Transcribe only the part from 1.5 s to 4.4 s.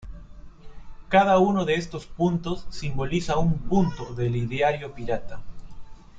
de estos puntos simboliza un punto del